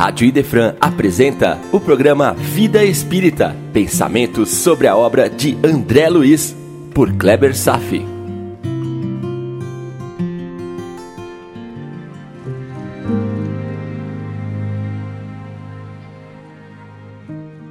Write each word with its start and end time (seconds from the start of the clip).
Rádio 0.00 0.26
Idefran 0.26 0.76
apresenta 0.80 1.58
o 1.70 1.78
programa 1.78 2.32
Vida 2.32 2.82
Espírita, 2.82 3.54
pensamentos 3.70 4.48
sobre 4.48 4.86
a 4.86 4.96
obra 4.96 5.28
de 5.28 5.58
André 5.62 6.08
Luiz, 6.08 6.56
por 6.94 7.12
Kleber 7.12 7.54
Safi. 7.54 8.02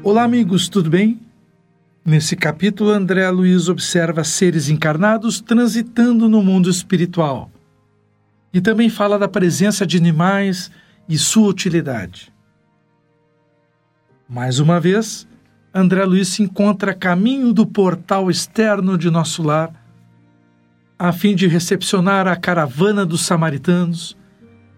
Olá, 0.03 0.21
amigos, 0.21 0.69
tudo 0.69 0.87
bem? 0.87 1.19
Nesse 2.05 2.35
capítulo, 2.35 2.91
André 2.91 3.27
Luiz 3.31 3.67
observa 3.67 4.23
seres 4.23 4.69
encarnados 4.69 5.41
transitando 5.41 6.29
no 6.29 6.43
mundo 6.43 6.69
espiritual. 6.69 7.49
E 8.53 8.61
também 8.61 8.87
fala 8.87 9.17
da 9.17 9.27
presença 9.27 9.83
de 9.83 9.97
animais 9.97 10.69
e 11.09 11.17
sua 11.17 11.49
utilidade. 11.49 12.31
Mais 14.29 14.59
uma 14.59 14.79
vez, 14.79 15.27
André 15.73 16.05
Luiz 16.05 16.27
se 16.27 16.43
encontra 16.43 16.91
a 16.91 16.95
caminho 16.95 17.51
do 17.51 17.65
portal 17.65 18.29
externo 18.29 18.95
de 18.95 19.09
nosso 19.09 19.41
lar, 19.41 19.73
a 20.99 21.11
fim 21.11 21.33
de 21.33 21.47
recepcionar 21.47 22.27
a 22.27 22.35
caravana 22.35 23.03
dos 23.07 23.25
samaritanos, 23.25 24.15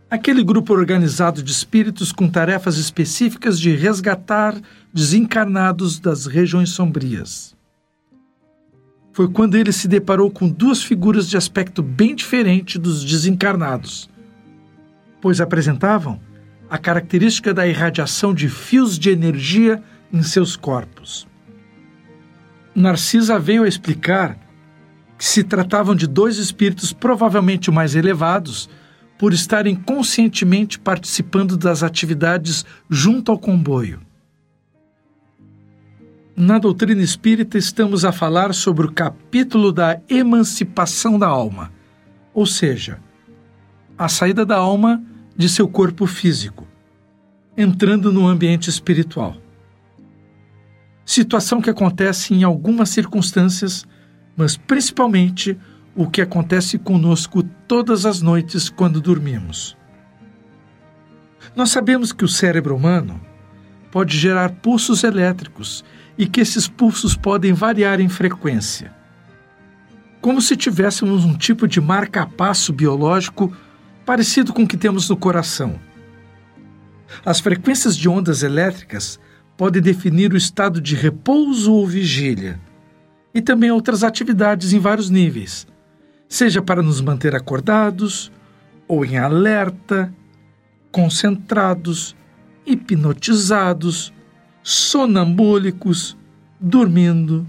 aquele 0.09 0.41
grupo 0.41 0.73
organizado 0.73 1.43
de 1.43 1.51
espíritos 1.51 2.13
com 2.13 2.29
tarefas 2.29 2.77
específicas 2.77 3.59
de 3.59 3.75
resgatar 3.75 4.55
desencarnados 4.93 5.99
das 5.99 6.27
regiões 6.27 6.69
sombrias. 6.69 7.55
Foi 9.11 9.29
quando 9.29 9.55
ele 9.55 9.73
se 9.73 9.89
deparou 9.89 10.31
com 10.31 10.47
duas 10.47 10.81
figuras 10.81 11.27
de 11.27 11.35
aspecto 11.35 11.83
bem 11.83 12.15
diferente 12.15 12.79
dos 12.79 13.03
desencarnados 13.03 14.09
pois 15.21 15.39
apresentavam 15.39 16.19
a 16.69 16.77
característica 16.77 17.53
da 17.53 17.67
irradiação 17.67 18.33
de 18.33 18.49
fios 18.49 18.97
de 18.97 19.09
energia 19.09 19.83
em 20.11 20.23
seus 20.23 20.55
corpos. 20.55 21.27
Narcisa 22.73 23.37
veio 23.37 23.63
a 23.63 23.67
explicar 23.67 24.37
que 25.17 25.25
se 25.25 25.43
tratavam 25.43 25.93
de 25.93 26.07
dois 26.07 26.37
espíritos 26.37 26.93
provavelmente 26.93 27.69
mais 27.69 27.93
elevados 27.93 28.69
por 29.19 29.33
estarem 29.33 29.75
conscientemente 29.75 30.79
participando 30.79 31.55
das 31.55 31.83
atividades 31.83 32.65
junto 32.89 33.31
ao 33.31 33.37
comboio. 33.37 33.99
Na 36.35 36.57
doutrina 36.57 37.03
espírita, 37.03 37.57
estamos 37.57 38.03
a 38.03 38.11
falar 38.11 38.53
sobre 38.53 38.87
o 38.87 38.91
capítulo 38.91 39.71
da 39.71 39.99
emancipação 40.09 41.19
da 41.19 41.27
alma, 41.27 41.71
ou 42.33 42.47
seja, 42.47 42.97
a 43.97 44.07
saída 44.07 44.43
da 44.43 44.55
alma 44.55 45.03
de 45.41 45.49
seu 45.49 45.67
corpo 45.67 46.05
físico, 46.05 46.67
entrando 47.57 48.13
no 48.13 48.27
ambiente 48.27 48.69
espiritual. 48.69 49.35
Situação 51.03 51.59
que 51.59 51.69
acontece 51.69 52.35
em 52.35 52.43
algumas 52.43 52.89
circunstâncias, 52.89 53.83
mas 54.37 54.55
principalmente 54.55 55.57
o 55.95 56.07
que 56.07 56.21
acontece 56.21 56.77
conosco 56.77 57.41
todas 57.67 58.05
as 58.05 58.21
noites 58.21 58.69
quando 58.69 59.01
dormimos. 59.01 59.75
Nós 61.55 61.71
sabemos 61.71 62.13
que 62.13 62.23
o 62.23 62.29
cérebro 62.29 62.75
humano 62.75 63.19
pode 63.91 64.15
gerar 64.15 64.51
pulsos 64.51 65.03
elétricos 65.03 65.83
e 66.19 66.27
que 66.27 66.39
esses 66.39 66.67
pulsos 66.67 67.15
podem 67.15 67.51
variar 67.51 67.99
em 67.99 68.07
frequência. 68.07 68.93
Como 70.21 70.39
se 70.39 70.55
tivéssemos 70.55 71.25
um 71.25 71.33
tipo 71.33 71.67
de 71.67 71.81
marca-passo 71.81 72.71
biológico 72.71 73.51
parecido 74.05 74.53
com 74.53 74.63
o 74.63 74.67
que 74.67 74.77
temos 74.77 75.09
no 75.09 75.17
coração. 75.17 75.79
As 77.25 77.39
frequências 77.39 77.95
de 77.95 78.07
ondas 78.07 78.43
elétricas 78.43 79.19
podem 79.57 79.81
definir 79.81 80.33
o 80.33 80.37
estado 80.37 80.81
de 80.81 80.95
repouso 80.95 81.73
ou 81.73 81.85
vigília, 81.85 82.59
e 83.33 83.41
também 83.41 83.71
outras 83.71 84.03
atividades 84.03 84.73
em 84.73 84.79
vários 84.79 85.09
níveis, 85.09 85.67
seja 86.27 86.61
para 86.61 86.81
nos 86.81 86.99
manter 86.99 87.35
acordados, 87.35 88.31
ou 88.87 89.05
em 89.05 89.17
alerta, 89.17 90.13
concentrados, 90.91 92.15
hipnotizados, 92.65 94.13
sonambúlicos, 94.63 96.17
dormindo. 96.59 97.47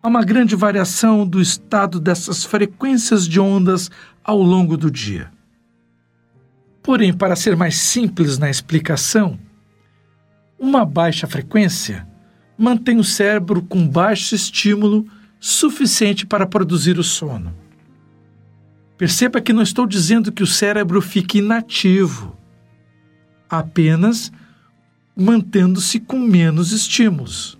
Há 0.00 0.08
uma 0.08 0.24
grande 0.24 0.54
variação 0.54 1.26
do 1.26 1.40
estado 1.40 1.98
dessas 1.98 2.44
frequências 2.44 3.26
de 3.26 3.40
ondas 3.40 3.90
ao 4.28 4.42
longo 4.42 4.76
do 4.76 4.90
dia. 4.90 5.32
Porém, 6.82 7.14
para 7.14 7.34
ser 7.34 7.56
mais 7.56 7.76
simples 7.76 8.36
na 8.36 8.50
explicação, 8.50 9.38
uma 10.58 10.84
baixa 10.84 11.26
frequência 11.26 12.06
mantém 12.58 12.98
o 12.98 13.04
cérebro 13.04 13.62
com 13.62 13.88
baixo 13.88 14.34
estímulo 14.34 15.06
suficiente 15.40 16.26
para 16.26 16.46
produzir 16.46 16.98
o 16.98 17.02
sono. 17.02 17.56
Perceba 18.98 19.40
que 19.40 19.50
não 19.50 19.62
estou 19.62 19.86
dizendo 19.86 20.30
que 20.30 20.42
o 20.42 20.46
cérebro 20.46 21.00
fique 21.00 21.38
inativo, 21.38 22.36
apenas 23.48 24.30
mantendo-se 25.16 25.98
com 25.98 26.18
menos 26.18 26.70
estímulos. 26.70 27.58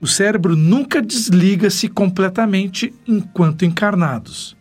O 0.00 0.06
cérebro 0.06 0.54
nunca 0.54 1.02
desliga-se 1.02 1.88
completamente 1.88 2.94
enquanto 3.08 3.64
encarnados. 3.64 4.56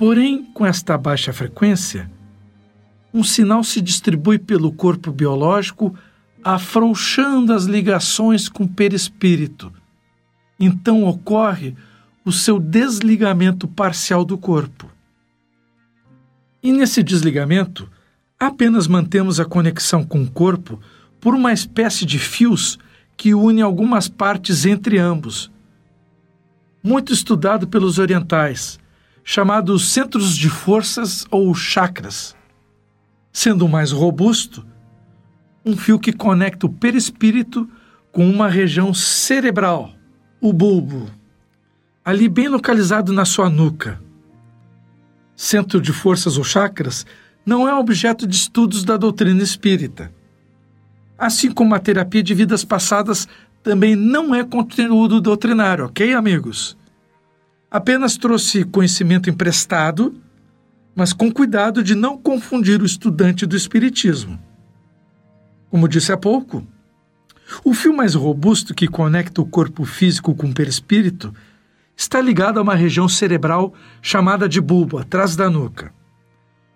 Porém, 0.00 0.44
com 0.54 0.64
esta 0.64 0.96
baixa 0.96 1.30
frequência, 1.30 2.10
um 3.12 3.22
sinal 3.22 3.62
se 3.62 3.82
distribui 3.82 4.38
pelo 4.38 4.72
corpo 4.72 5.12
biológico, 5.12 5.94
afrouxando 6.42 7.52
as 7.52 7.64
ligações 7.64 8.48
com 8.48 8.64
o 8.64 8.68
perispírito. 8.68 9.70
Então 10.58 11.04
ocorre 11.04 11.76
o 12.24 12.32
seu 12.32 12.58
desligamento 12.58 13.68
parcial 13.68 14.24
do 14.24 14.38
corpo. 14.38 14.90
E 16.62 16.72
nesse 16.72 17.02
desligamento, 17.02 17.86
apenas 18.38 18.86
mantemos 18.86 19.38
a 19.38 19.44
conexão 19.44 20.02
com 20.02 20.22
o 20.22 20.30
corpo 20.30 20.80
por 21.20 21.34
uma 21.34 21.52
espécie 21.52 22.06
de 22.06 22.18
fios 22.18 22.78
que 23.18 23.34
une 23.34 23.60
algumas 23.60 24.08
partes 24.08 24.64
entre 24.64 24.96
ambos. 24.96 25.50
Muito 26.82 27.12
estudado 27.12 27.68
pelos 27.68 27.98
orientais 27.98 28.79
chamados 29.32 29.92
centros 29.92 30.36
de 30.36 30.50
forças 30.50 31.24
ou 31.30 31.54
chakras, 31.54 32.34
sendo 33.32 33.64
o 33.64 33.68
mais 33.68 33.92
robusto 33.92 34.66
um 35.64 35.76
fio 35.76 36.00
que 36.00 36.12
conecta 36.12 36.66
o 36.66 36.68
perispírito 36.68 37.70
com 38.10 38.28
uma 38.28 38.48
região 38.48 38.92
cerebral, 38.92 39.92
o 40.40 40.52
bulbo, 40.52 41.08
ali 42.04 42.28
bem 42.28 42.48
localizado 42.48 43.12
na 43.12 43.24
sua 43.24 43.48
nuca. 43.48 44.02
Centro 45.36 45.80
de 45.80 45.92
forças 45.92 46.36
ou 46.36 46.42
chakras 46.42 47.06
não 47.46 47.68
é 47.68 47.72
objeto 47.72 48.26
de 48.26 48.34
estudos 48.34 48.82
da 48.82 48.96
doutrina 48.96 49.44
espírita. 49.44 50.12
Assim 51.16 51.52
como 51.52 51.72
a 51.76 51.78
terapia 51.78 52.20
de 52.20 52.34
vidas 52.34 52.64
passadas 52.64 53.28
também 53.62 53.94
não 53.94 54.34
é 54.34 54.42
conteúdo 54.42 55.20
doutrinário, 55.20 55.84
ok, 55.84 56.14
amigos? 56.14 56.79
Apenas 57.70 58.16
trouxe 58.16 58.64
conhecimento 58.64 59.30
emprestado, 59.30 60.20
mas 60.94 61.12
com 61.12 61.30
cuidado 61.30 61.84
de 61.84 61.94
não 61.94 62.18
confundir 62.18 62.82
o 62.82 62.84
estudante 62.86 63.46
do 63.46 63.56
Espiritismo. 63.56 64.40
Como 65.70 65.88
disse 65.88 66.10
há 66.10 66.16
pouco, 66.16 66.66
o 67.64 67.72
fio 67.72 67.96
mais 67.96 68.14
robusto 68.14 68.74
que 68.74 68.88
conecta 68.88 69.40
o 69.40 69.46
corpo 69.46 69.84
físico 69.84 70.34
com 70.34 70.48
o 70.48 70.54
perispírito 70.54 71.32
está 71.96 72.20
ligado 72.20 72.58
a 72.58 72.62
uma 72.62 72.74
região 72.74 73.08
cerebral 73.08 73.72
chamada 74.02 74.48
de 74.48 74.60
bulbo, 74.60 74.98
atrás 74.98 75.36
da 75.36 75.48
nuca. 75.48 75.92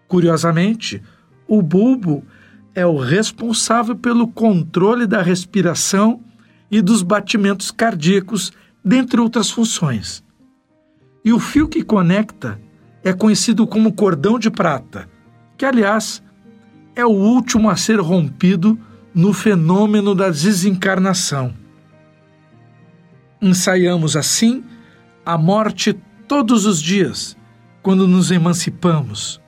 Curiosamente, 0.06 1.02
o 1.48 1.60
bulbo 1.60 2.24
é 2.74 2.86
o 2.86 2.98
responsável 2.98 3.96
pelo 3.96 4.28
controle 4.28 5.06
da 5.06 5.22
respiração 5.22 6.22
e 6.70 6.80
dos 6.80 7.02
batimentos 7.02 7.70
cardíacos, 7.70 8.52
dentre 8.84 9.20
outras 9.20 9.50
funções. 9.50 10.23
E 11.24 11.32
o 11.32 11.40
fio 11.40 11.66
que 11.66 11.82
conecta 11.82 12.60
é 13.02 13.12
conhecido 13.12 13.66
como 13.66 13.94
cordão 13.94 14.38
de 14.38 14.50
prata, 14.50 15.08
que, 15.56 15.64
aliás, 15.64 16.22
é 16.94 17.04
o 17.04 17.10
último 17.10 17.70
a 17.70 17.76
ser 17.76 17.98
rompido 17.98 18.78
no 19.14 19.32
fenômeno 19.32 20.14
da 20.14 20.28
desencarnação. 20.28 21.54
Ensaiamos 23.40 24.16
assim 24.16 24.62
a 25.24 25.38
morte 25.38 25.98
todos 26.28 26.66
os 26.66 26.80
dias, 26.80 27.36
quando 27.82 28.06
nos 28.06 28.30
emancipamos. 28.30 29.40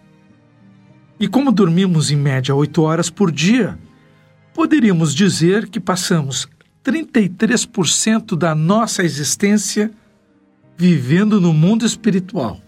E 1.18 1.28
como 1.28 1.50
dormimos 1.52 2.10
em 2.10 2.16
média 2.16 2.54
oito 2.54 2.82
horas 2.82 3.10
por 3.10 3.30
dia, 3.30 3.78
poderíamos 4.54 5.14
dizer 5.14 5.68
que 5.68 5.80
passamos 5.80 6.48
33% 6.84 8.36
da 8.36 8.54
nossa 8.54 9.02
existência 9.02 9.90
vivendo 10.76 11.40
no 11.40 11.52
mundo 11.52 11.86
espiritual. 11.86 12.60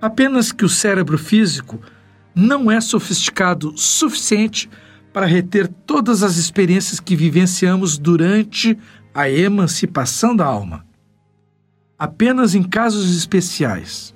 Apenas 0.00 0.50
que 0.50 0.64
o 0.64 0.68
cérebro 0.68 1.16
físico 1.16 1.80
não 2.34 2.70
é 2.70 2.80
sofisticado 2.80 3.72
suficiente 3.76 4.68
para 5.12 5.26
reter 5.26 5.68
todas 5.68 6.22
as 6.22 6.36
experiências 6.36 6.98
que 6.98 7.14
vivenciamos 7.14 7.98
durante 7.98 8.76
a 9.14 9.28
emancipação 9.28 10.34
da 10.34 10.44
alma. 10.44 10.84
Apenas 11.98 12.54
em 12.54 12.62
casos 12.62 13.16
especiais. 13.16 14.14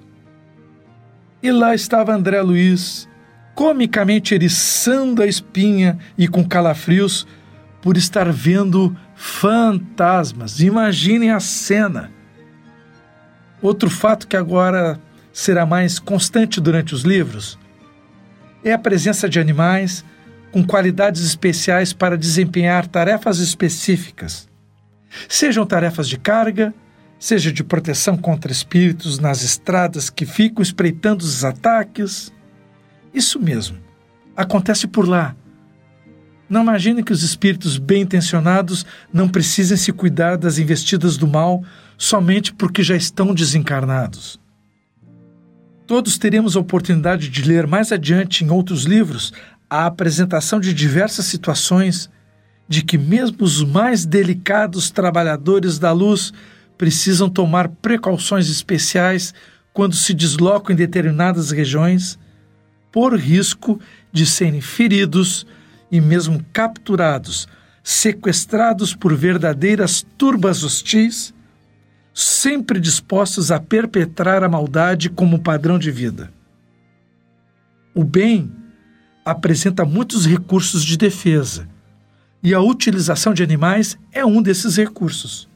E 1.42 1.52
lá 1.52 1.74
estava 1.74 2.14
André 2.14 2.40
Luiz, 2.40 3.08
comicamente 3.54 4.34
eriçando 4.34 5.22
a 5.22 5.26
espinha 5.26 5.98
e 6.18 6.26
com 6.26 6.44
calafrios 6.44 7.26
por 7.80 7.96
estar 7.96 8.32
vendo 8.32 8.96
fantasmas. 9.14 10.60
Imaginem 10.60 11.30
a 11.30 11.38
cena. 11.38 12.15
Outro 13.62 13.88
fato 13.88 14.26
que 14.26 14.36
agora 14.36 15.00
será 15.32 15.66
mais 15.66 15.98
constante 15.98 16.60
durante 16.60 16.94
os 16.94 17.02
livros 17.02 17.58
é 18.64 18.72
a 18.72 18.78
presença 18.78 19.28
de 19.28 19.38
animais 19.38 20.04
com 20.50 20.64
qualidades 20.64 21.22
especiais 21.22 21.92
para 21.92 22.16
desempenhar 22.16 22.86
tarefas 22.86 23.38
específicas, 23.38 24.48
sejam 25.28 25.66
tarefas 25.66 26.08
de 26.08 26.18
carga, 26.18 26.74
seja 27.18 27.52
de 27.52 27.62
proteção 27.62 28.16
contra 28.16 28.52
espíritos 28.52 29.18
nas 29.18 29.42
estradas 29.42 30.10
que 30.10 30.26
ficam 30.26 30.62
espreitando 30.62 31.22
os 31.24 31.44
ataques. 31.44 32.32
Isso 33.12 33.38
mesmo, 33.38 33.78
acontece 34.36 34.86
por 34.86 35.08
lá. 35.08 35.34
Não 36.48 36.62
imagine 36.62 37.02
que 37.02 37.12
os 37.12 37.22
espíritos 37.22 37.76
bem 37.76 38.02
intencionados 38.02 38.86
não 39.12 39.28
precisem 39.28 39.76
se 39.76 39.92
cuidar 39.92 40.36
das 40.36 40.58
investidas 40.58 41.16
do 41.16 41.26
mal 41.26 41.62
somente 41.96 42.52
porque 42.52 42.82
já 42.82 42.96
estão 42.96 43.34
desencarnados. 43.34 44.38
Todos 45.86 46.18
teremos 46.18 46.56
a 46.56 46.60
oportunidade 46.60 47.28
de 47.28 47.42
ler 47.42 47.66
mais 47.66 47.92
adiante 47.92 48.44
em 48.44 48.50
outros 48.50 48.84
livros 48.84 49.32
a 49.68 49.86
apresentação 49.86 50.60
de 50.60 50.72
diversas 50.72 51.26
situações 51.26 52.10
de 52.68 52.82
que 52.82 52.98
mesmo 52.98 53.36
os 53.40 53.62
mais 53.62 54.04
delicados 54.04 54.90
trabalhadores 54.90 55.78
da 55.78 55.92
luz 55.92 56.32
precisam 56.76 57.28
tomar 57.28 57.68
precauções 57.68 58.50
especiais 58.50 59.32
quando 59.72 59.94
se 59.94 60.12
deslocam 60.12 60.72
em 60.72 60.76
determinadas 60.76 61.50
regiões, 61.50 62.18
por 62.90 63.14
risco 63.14 63.80
de 64.12 64.24
serem 64.26 64.60
feridos 64.60 65.46
e 65.92 66.00
mesmo 66.00 66.44
capturados, 66.52 67.46
sequestrados 67.82 68.94
por 68.94 69.14
verdadeiras 69.14 70.04
turbas 70.16 70.64
hostis 70.64 71.34
sempre 72.18 72.80
dispostos 72.80 73.50
a 73.50 73.60
perpetrar 73.60 74.42
a 74.42 74.48
maldade 74.48 75.10
como 75.10 75.38
padrão 75.38 75.78
de 75.78 75.90
vida. 75.90 76.32
O 77.94 78.02
bem 78.02 78.50
apresenta 79.22 79.84
muitos 79.84 80.24
recursos 80.24 80.82
de 80.82 80.96
defesa, 80.96 81.68
e 82.42 82.54
a 82.54 82.60
utilização 82.60 83.34
de 83.34 83.42
animais 83.42 83.98
é 84.10 84.24
um 84.24 84.40
desses 84.40 84.78
recursos. 84.78 85.46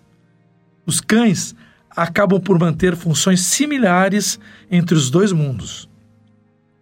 Os 0.85 1.01
cães 1.01 1.55
acabam 1.97 2.39
por 2.39 2.59
manter 2.59 2.95
funções 2.95 3.41
similares 3.41 4.39
entre 4.71 4.95
os 4.95 5.09
dois 5.09 5.33
mundos. 5.33 5.89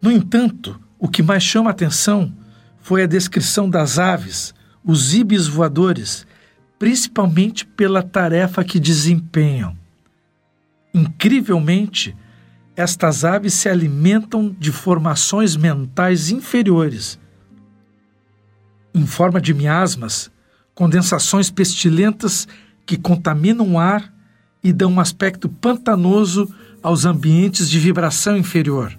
No 0.02 0.10
entanto, 0.10 0.80
o 0.98 1.06
que 1.06 1.22
mais 1.22 1.44
chama 1.44 1.70
a 1.70 1.72
atenção 1.72 2.34
foi 2.80 3.04
a 3.04 3.06
descrição 3.06 3.70
das 3.70 3.96
aves, 3.96 4.52
os 4.84 5.14
ibis 5.14 5.46
voadores, 5.46 6.26
principalmente 6.78 7.66
pela 7.66 8.02
tarefa 8.02 8.62
que 8.62 8.78
desempenham. 8.78 9.76
Incrivelmente, 10.94 12.16
estas 12.76 13.24
aves 13.24 13.54
se 13.54 13.68
alimentam 13.68 14.54
de 14.58 14.70
formações 14.70 15.56
mentais 15.56 16.30
inferiores, 16.30 17.18
em 18.94 19.06
forma 19.06 19.40
de 19.40 19.52
miasmas, 19.52 20.30
condensações 20.74 21.50
pestilentas 21.50 22.46
que 22.86 22.96
contaminam 22.96 23.74
o 23.74 23.78
ar 23.78 24.12
e 24.62 24.72
dão 24.72 24.92
um 24.92 25.00
aspecto 25.00 25.48
pantanoso 25.48 26.52
aos 26.82 27.04
ambientes 27.04 27.68
de 27.68 27.78
vibração 27.78 28.36
inferior. 28.36 28.96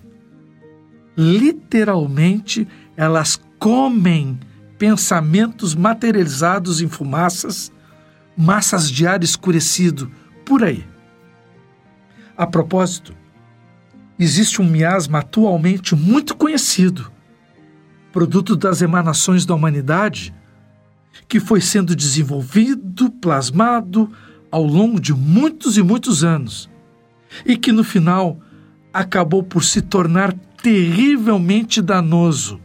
Literalmente, 1.17 2.67
elas 2.95 3.39
comem 3.57 4.39
pensamentos 4.79 5.75
materializados 5.75 6.81
em 6.81 6.87
fumaças, 6.87 7.69
massas 8.35 8.89
de 8.89 9.05
ar 9.05 9.21
escurecido, 9.21 10.09
por 10.45 10.63
aí. 10.63 10.87
A 12.35 12.47
propósito, 12.47 13.13
existe 14.17 14.61
um 14.61 14.65
miasma 14.65 15.19
atualmente 15.19 15.95
muito 15.95 16.33
conhecido, 16.35 17.11
produto 18.13 18.55
das 18.55 18.81
emanações 18.81 19.45
da 19.45 19.53
humanidade, 19.53 20.33
que 21.27 21.41
foi 21.41 21.59
sendo 21.59 21.93
desenvolvido, 21.93 23.11
plasmado 23.11 24.09
ao 24.49 24.63
longo 24.63 24.99
de 24.99 25.13
muitos 25.13 25.77
e 25.77 25.83
muitos 25.83 26.23
anos, 26.23 26.69
e 27.45 27.57
que 27.57 27.73
no 27.73 27.83
final 27.83 28.39
acabou 28.93 29.43
por 29.43 29.63
se 29.63 29.81
tornar 29.81 30.33
terrivelmente 30.63 31.81
danoso 31.81 32.61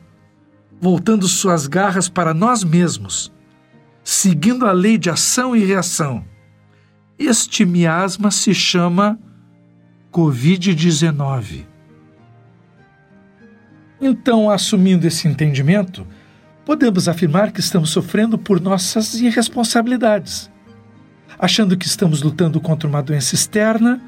voltando 0.80 1.26
suas 1.26 1.66
garras 1.66 2.08
para 2.08 2.34
nós 2.34 2.62
mesmos, 2.62 3.32
seguindo 4.02 4.66
a 4.66 4.72
lei 4.72 4.98
de 4.98 5.10
ação 5.10 5.56
e 5.56 5.64
reação. 5.64 6.24
Este 7.18 7.64
miasma 7.64 8.30
se 8.30 8.52
chama 8.54 9.18
Covid-19. 10.12 11.64
Então, 14.00 14.50
assumindo 14.50 15.06
esse 15.06 15.26
entendimento, 15.26 16.06
podemos 16.64 17.08
afirmar 17.08 17.52
que 17.52 17.60
estamos 17.60 17.90
sofrendo 17.90 18.36
por 18.36 18.60
nossas 18.60 19.14
irresponsabilidades, 19.14 20.50
achando 21.38 21.76
que 21.76 21.86
estamos 21.86 22.22
lutando 22.22 22.60
contra 22.60 22.88
uma 22.88 23.02
doença 23.02 23.34
externa 23.34 24.00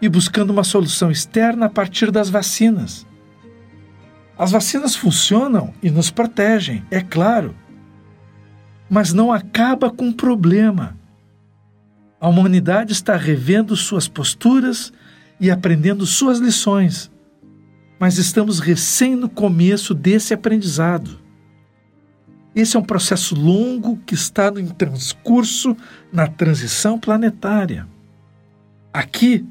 e 0.00 0.08
buscando 0.08 0.50
uma 0.50 0.64
solução 0.64 1.10
externa 1.10 1.66
a 1.66 1.70
partir 1.70 2.10
das 2.10 2.28
vacinas. 2.28 3.06
As 4.36 4.50
vacinas 4.50 4.96
funcionam 4.96 5.72
e 5.82 5.90
nos 5.90 6.10
protegem, 6.10 6.84
é 6.90 7.00
claro, 7.00 7.54
mas 8.90 9.12
não 9.12 9.32
acaba 9.32 9.90
com 9.90 10.08
o 10.08 10.14
problema. 10.14 10.98
A 12.20 12.28
humanidade 12.28 12.92
está 12.92 13.16
revendo 13.16 13.76
suas 13.76 14.08
posturas 14.08 14.92
e 15.38 15.50
aprendendo 15.50 16.04
suas 16.04 16.38
lições, 16.38 17.12
mas 17.98 18.18
estamos 18.18 18.58
recém 18.58 19.14
no 19.14 19.28
começo 19.28 19.94
desse 19.94 20.34
aprendizado. 20.34 21.20
Esse 22.54 22.76
é 22.76 22.80
um 22.80 22.84
processo 22.84 23.34
longo 23.34 23.98
que 23.98 24.14
está 24.14 24.48
em 24.56 24.66
transcurso 24.66 25.76
na 26.12 26.26
transição 26.26 26.98
planetária. 26.98 27.86
Aqui, 28.92 29.44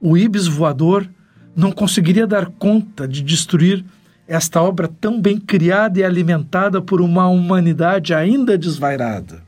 o 0.00 0.16
Ibis 0.16 0.46
voador 0.46 1.08
não 1.56 1.72
conseguiria 1.72 2.26
dar 2.26 2.46
conta 2.46 3.08
de 3.08 3.22
destruir 3.22 3.82
esta 4.28 4.60
obra 4.60 4.86
tão 4.86 5.18
bem 5.18 5.40
criada 5.40 5.98
e 5.98 6.04
alimentada 6.04 6.82
por 6.82 7.00
uma 7.00 7.26
humanidade 7.28 8.12
ainda 8.12 8.58
desvairada. 8.58 9.42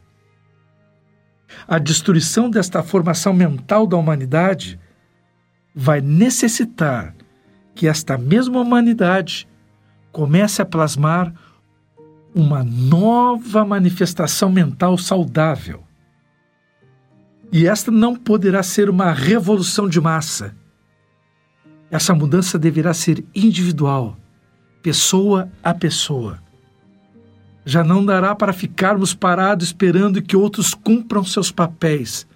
A 1.66 1.78
destruição 1.78 2.48
desta 2.48 2.82
formação 2.82 3.34
mental 3.34 3.86
da 3.86 3.96
humanidade 3.96 4.80
vai 5.74 6.00
necessitar 6.00 7.14
que 7.74 7.86
esta 7.86 8.16
mesma 8.16 8.60
humanidade 8.60 9.46
comece 10.10 10.62
a 10.62 10.64
plasmar 10.64 11.32
uma 12.34 12.64
nova 12.64 13.64
manifestação 13.64 14.50
mental 14.50 14.96
saudável. 14.96 15.82
E 17.52 17.66
esta 17.66 17.90
não 17.90 18.14
poderá 18.14 18.62
ser 18.62 18.88
uma 18.88 19.12
revolução 19.12 19.88
de 19.88 20.00
massa 20.00 20.54
essa 21.90 22.14
mudança 22.14 22.58
deverá 22.58 22.92
ser 22.92 23.24
individual, 23.34 24.16
pessoa 24.82 25.50
a 25.62 25.72
pessoa. 25.72 26.38
Já 27.64 27.82
não 27.84 28.04
dará 28.04 28.34
para 28.34 28.52
ficarmos 28.52 29.14
parados 29.14 29.68
esperando 29.68 30.22
que 30.22 30.36
outros 30.36 30.74
cumpram 30.74 31.24
seus 31.24 31.50
papéis, 31.50 32.26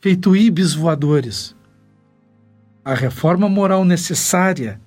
feito 0.00 0.36
ibis 0.36 0.74
voadores. 0.74 1.54
A 2.84 2.94
reforma 2.94 3.48
moral 3.48 3.84
necessária 3.84 4.80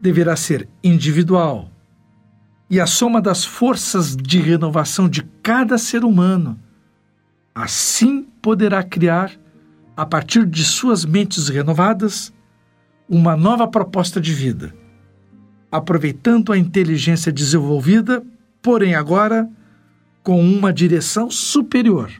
deverá 0.00 0.36
ser 0.36 0.68
individual 0.82 1.72
e 2.72 2.80
a 2.80 2.86
soma 2.86 3.20
das 3.20 3.44
forças 3.44 4.16
de 4.16 4.40
renovação 4.40 5.08
de 5.08 5.22
cada 5.42 5.76
ser 5.76 6.04
humano. 6.04 6.58
Assim 7.54 8.22
poderá 8.40 8.82
criar, 8.82 9.30
a 9.94 10.06
partir 10.06 10.46
de 10.46 10.64
suas 10.64 11.04
mentes 11.04 11.48
renovadas, 11.48 12.32
uma 13.12 13.36
nova 13.36 13.68
proposta 13.68 14.18
de 14.18 14.32
vida, 14.32 14.74
aproveitando 15.70 16.50
a 16.50 16.56
inteligência 16.56 17.30
desenvolvida, 17.30 18.24
porém 18.62 18.94
agora 18.94 19.46
com 20.22 20.40
uma 20.40 20.72
direção 20.72 21.30
superior. 21.30 22.10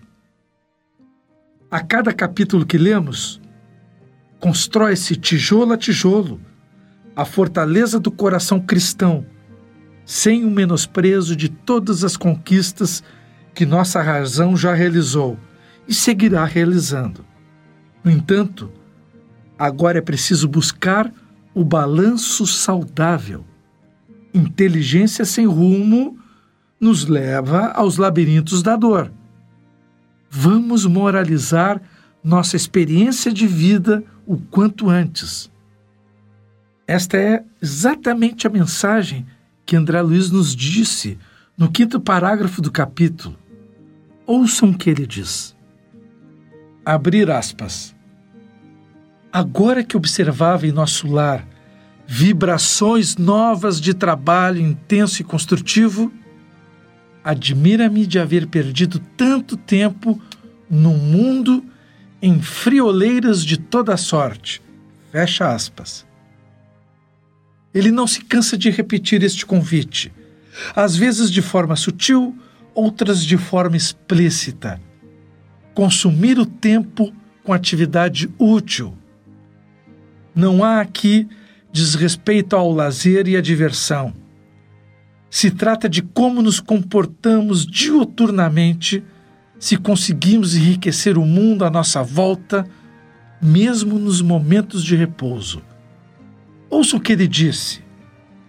A 1.71 1.81
cada 1.81 2.13
capítulo 2.13 2.67
que 2.67 2.77
lemos, 2.77 3.41
constrói-se 4.39 5.17
tijolo 5.17 5.73
a 5.73 5.79
tijolo 5.79 6.39
a 7.17 7.25
fortaleza 7.25 7.99
do 7.99 8.11
coração 8.11 8.61
cristão, 8.61 9.25
sem 10.05 10.45
o 10.45 10.51
menosprezo 10.51 11.35
de 11.35 11.49
todas 11.49 12.05
as 12.05 12.19
conquistas 12.19 13.03
que 13.55 13.65
nossa 13.65 14.03
razão 14.03 14.55
já 14.59 14.75
realizou 14.75 15.39
e 15.89 15.95
seguirá 15.95 16.45
realizando. 16.45 17.25
No 18.05 18.11
entanto, 18.11 18.71
agora 19.63 19.99
é 19.99 20.03
preciso 20.03 20.49
buscar 20.49 21.13
o 21.55 21.65
balanço 21.65 22.45
saudável. 22.49 23.45
Inteligência 24.35 25.25
sem 25.25 25.47
rumo 25.47 26.19
nos 26.81 27.07
leva 27.07 27.69
aos 27.69 27.97
labirintos 27.97 28.61
da 28.61 28.75
dor. 28.75 29.13
Vamos 30.29 30.85
moralizar 30.85 31.81
nossa 32.25 32.57
experiência 32.57 33.33
de 33.33 33.47
vida 33.47 34.03
o 34.27 34.37
quanto 34.37 34.91
antes. 34.91 35.49
Esta 36.85 37.17
é 37.17 37.45
exatamente 37.63 38.49
a 38.49 38.51
mensagem 38.51 39.25
que 39.65 39.77
André 39.77 40.03
Luiz 40.03 40.29
nos 40.29 40.57
disse 40.57 41.17
no 41.57 41.71
quinto 41.71 42.01
parágrafo 42.01 42.61
do 42.61 42.73
capítulo. 42.73 43.39
Ouçam 44.27 44.71
o 44.71 44.77
que 44.77 44.91
ele 44.91 45.07
diz. 45.07 45.55
Abrir 46.85 47.31
aspas. 47.31 47.95
Agora 49.33 49.83
que 49.83 49.97
observava 49.97 50.67
em 50.67 50.73
nosso 50.73 51.09
lar 51.09 51.49
vibrações 52.07 53.17
novas 53.17 53.81
de 53.81 53.95
trabalho 53.95 54.61
intenso 54.61 55.23
e 55.23 55.25
construtivo, 55.25 56.13
admira-me 57.25 58.07
de 58.07 58.19
haver 58.19 58.47
perdido 58.47 58.99
tanto 59.17 59.57
tempo 59.57 60.21
num 60.69 60.97
mundo 60.99 61.65
em 62.21 62.43
frioleiras 62.43 63.43
de 63.43 63.57
toda 63.57 63.97
sorte. 63.97 64.61
Fecha 65.11 65.55
aspas. 65.55 66.05
Ele 67.73 67.91
não 67.91 68.07
se 68.07 68.23
cansa 68.23 68.59
de 68.59 68.69
repetir 68.69 69.23
este 69.23 69.47
convite, 69.47 70.13
às 70.77 70.95
vezes 70.95 71.31
de 71.31 71.41
forma 71.41 71.77
sutil, 71.77 72.37
outras 72.75 73.25
de 73.25 73.39
forma 73.39 73.77
explícita. 73.77 74.79
Consumir 75.75 76.39
o 76.39 76.45
tempo 76.45 77.11
com 77.43 77.53
atividade 77.55 78.29
útil. 78.39 78.95
Não 80.35 80.65
há 80.65 80.81
aqui 80.81 81.29
desrespeito 81.73 82.55
ao 82.57 82.73
lazer 82.73 83.29
e 83.29 83.37
à 83.37 83.41
diversão. 83.41 84.15
Se 85.31 85.51
trata 85.51 85.89
de 85.89 86.03
como 86.03 86.43
nos 86.43 86.61
comportamos 86.61 87.65
diuturnamente 87.65 89.03
se 89.63 89.77
conseguimos 89.77 90.57
enriquecer 90.57 91.17
o 91.17 91.25
mundo 91.25 91.65
à 91.65 91.71
nossa 91.71 92.03
volta, 92.03 92.67
mesmo 93.41 93.97
nos 93.97 94.21
momentos 94.21 94.83
de 94.83 94.97
repouso. 94.97 95.63
Ouça 96.69 96.97
o 96.97 97.01
que 97.01 97.13
ele 97.13 97.29
disse. 97.29 97.81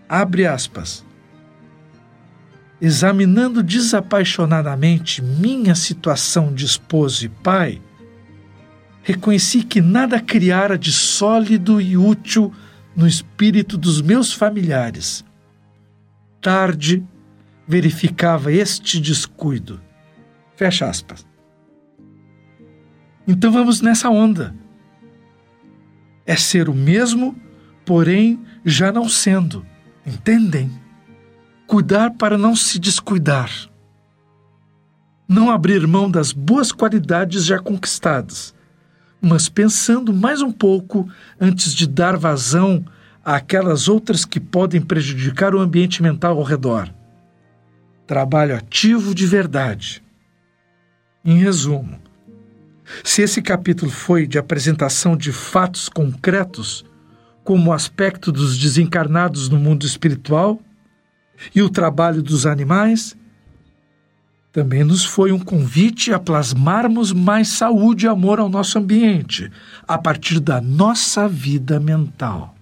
Abre 0.09 0.47
aspas. 0.47 1.05
Examinando 2.81 3.61
desapaixonadamente 3.61 5.21
minha 5.21 5.75
situação 5.75 6.51
de 6.51 6.65
esposo 6.65 7.25
e 7.25 7.29
pai, 7.29 7.79
reconheci 9.03 9.63
que 9.63 9.81
nada 9.81 10.19
criara 10.19 10.77
de 10.77 10.91
sólido 10.91 11.79
e 11.79 11.95
útil 11.95 12.51
no 12.95 13.07
espírito 13.07 13.77
dos 13.77 14.01
meus 14.01 14.33
familiares. 14.33 15.23
Tarde 16.41 17.05
verificava 17.67 18.51
este 18.51 18.99
descuido 18.99 19.79
Fecha 20.55 20.87
aspas. 20.87 21.25
Então 23.27 23.51
vamos 23.51 23.81
nessa 23.81 24.09
onda. 24.09 24.55
É 26.25 26.35
ser 26.35 26.69
o 26.69 26.73
mesmo, 26.73 27.35
porém 27.85 28.39
já 28.63 28.91
não 28.91 29.09
sendo. 29.09 29.65
Entendem? 30.05 30.71
Cuidar 31.65 32.11
para 32.11 32.37
não 32.37 32.55
se 32.55 32.79
descuidar. 32.79 33.49
Não 35.27 35.49
abrir 35.49 35.87
mão 35.87 36.09
das 36.09 36.31
boas 36.31 36.71
qualidades 36.71 37.45
já 37.45 37.57
conquistadas, 37.57 38.53
mas 39.23 39.47
pensando 39.47 40.13
mais 40.13 40.41
um 40.41 40.51
pouco 40.51 41.09
antes 41.39 41.73
de 41.73 41.87
dar 41.87 42.17
vazão 42.17 42.83
àquelas 43.23 43.87
outras 43.87 44.25
que 44.25 44.39
podem 44.39 44.81
prejudicar 44.81 45.55
o 45.55 45.59
ambiente 45.59 46.03
mental 46.03 46.37
ao 46.37 46.43
redor. 46.43 46.93
Trabalho 48.05 48.55
ativo 48.55 49.15
de 49.15 49.25
verdade 49.25 50.03
em 51.23 51.37
resumo, 51.37 51.97
se 53.01 53.21
esse 53.21 53.41
capítulo 53.41 53.89
foi 53.89 54.27
de 54.27 54.37
apresentação 54.37 55.15
de 55.15 55.31
fatos 55.31 55.87
concretos, 55.87 56.83
como 57.45 57.69
o 57.69 57.73
aspecto 57.73 58.29
dos 58.29 58.57
desencarnados 58.57 59.47
no 59.47 59.57
mundo 59.57 59.85
espiritual 59.85 60.59
e 61.55 61.61
o 61.61 61.69
trabalho 61.69 62.21
dos 62.21 62.45
animais, 62.45 63.15
também 64.53 64.83
nos 64.83 65.03
foi 65.03 65.31
um 65.31 65.39
convite 65.39 66.13
a 66.13 66.19
plasmarmos 66.19 67.11
mais 67.11 67.47
saúde 67.47 68.05
e 68.05 68.07
amor 68.07 68.39
ao 68.39 68.47
nosso 68.47 68.77
ambiente, 68.77 69.51
a 69.87 69.97
partir 69.97 70.39
da 70.39 70.61
nossa 70.61 71.27
vida 71.27 71.79
mental. 71.79 72.55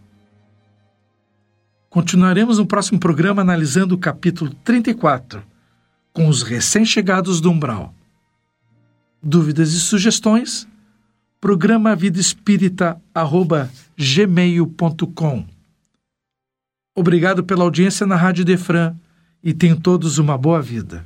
Continuaremos 1.90 2.58
no 2.60 2.66
próximo 2.66 2.98
programa 2.98 3.42
analisando 3.42 3.94
o 3.94 3.98
capítulo 3.98 4.52
34, 4.64 5.44
com 6.14 6.30
os 6.30 6.44
recém-chegados 6.44 7.42
do 7.42 7.52
umbral. 7.52 7.94
Dúvidas 9.22 9.74
e 9.74 9.80
sugestões? 9.82 10.66
Programa 11.42 11.94
Vida 11.94 12.22
Espírita 12.22 13.02
gmail.com. 13.98 15.46
Obrigado 16.96 17.44
pela 17.44 17.66
audiência 17.66 18.08
na 18.08 18.16
Rádio 18.16 18.46
Defran 18.46 18.96
e 19.44 19.54
tenham 19.54 19.76
todos 19.76 20.18
uma 20.18 20.38
boa 20.38 20.62
vida. 20.62 21.06